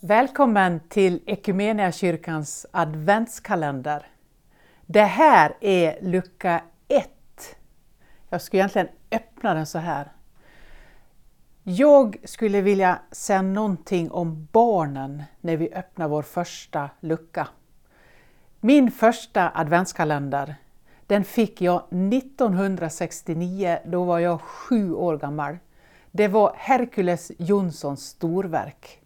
[0.00, 4.06] Välkommen till Equmeniakyrkans adventskalender.
[4.86, 7.08] Det här är lucka 1.
[8.28, 10.12] Jag skulle egentligen öppna den så här.
[11.62, 17.48] Jag skulle vilja säga någonting om barnen när vi öppnar vår första lucka.
[18.60, 20.54] Min första adventskalender
[21.06, 25.58] den fick jag 1969, då var jag sju år gammal.
[26.10, 29.00] Det var Herkules Jonssons storverk.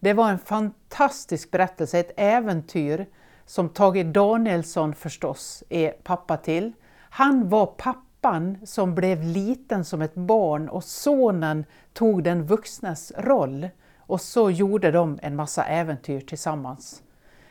[0.00, 3.06] Det var en fantastisk berättelse, ett äventyr
[3.46, 6.72] som Tage Danielsson förstås är pappa till.
[6.98, 13.68] Han var pappan som blev liten som ett barn och sonen tog den vuxnes roll
[13.98, 17.02] och så gjorde de en massa äventyr tillsammans.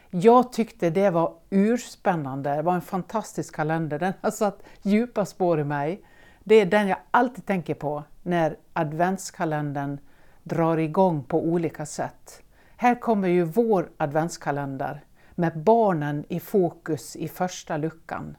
[0.10, 5.60] Jag tyckte det var urspännande, det var en fantastisk kalender, den har satt djupa spår
[5.60, 6.02] i mig.
[6.44, 10.00] Det är den jag alltid tänker på när adventskalendern
[10.44, 12.42] drar igång på olika sätt.
[12.86, 15.04] Här kommer ju vår adventskalender
[15.36, 18.38] med barnen i fokus i första luckan.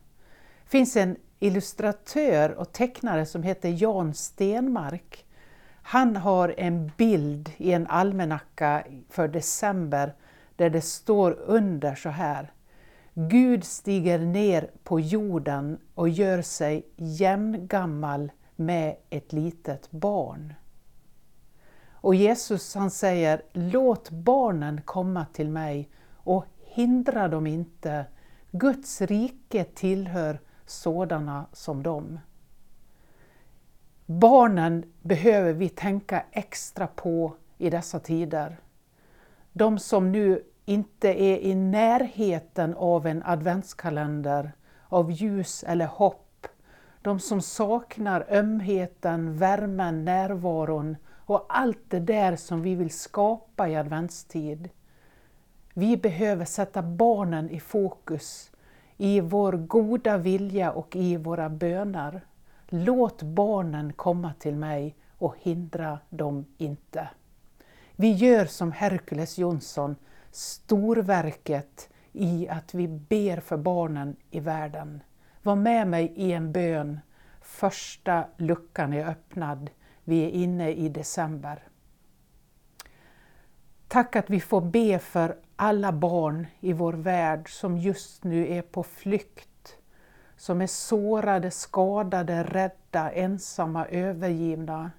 [0.65, 5.27] Det finns en illustratör och tecknare som heter Jan Stenmark.
[5.83, 10.15] Han har en bild i en almanacka för december
[10.57, 12.53] där det står under så här.
[13.15, 20.55] Gud stiger ner på jorden och gör sig jämngammal med ett litet barn.
[22.07, 28.07] Och Jesus han säger, låt barnen komma till mig och hindra dem inte.
[28.51, 32.21] Guds rike tillhör sådana som dem.
[34.07, 38.57] Barnen behöver vi tänka extra på i dessa tider.
[39.53, 44.53] De som nu inte är i närheten av en adventskalender,
[44.89, 46.47] av ljus eller hopp.
[47.03, 50.97] De som saknar ömheten, värmen, närvaron
[51.27, 54.69] och allt det där som vi vill skapa i adventstid.
[55.75, 58.51] Vi behöver sätta barnen i fokus
[58.97, 62.21] i vår goda vilja och i våra böner.
[62.69, 67.09] Låt barnen komma till mig och hindra dem inte.
[67.97, 69.97] Vi gör som Herkules Jonsson,
[70.31, 75.03] storverket i att vi ber för barnen i världen.
[75.43, 77.01] Var med mig i en bön.
[77.41, 79.71] Första luckan är öppnad.
[80.09, 81.63] Vi är inne i december.
[83.89, 88.63] Tack att vi får be för alla barn i vår värld som just nu är
[88.63, 89.77] på flykt,
[90.37, 94.91] som är sårade, skadade, rädda, ensamma, övergivna.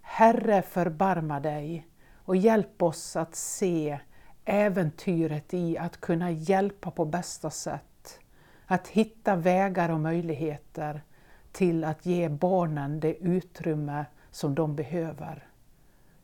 [0.00, 1.86] Herre, förbarma dig
[2.24, 3.98] och hjälp oss att se
[4.44, 8.20] äventyret i att kunna hjälpa på bästa sätt.
[8.66, 11.02] Att hitta vägar och möjligheter
[11.52, 15.48] till att ge barnen det utrymme som de behöver.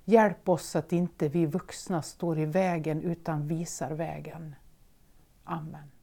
[0.05, 4.55] Hjälp oss att inte vi vuxna står i vägen utan visar vägen.
[5.45, 5.94] Amen.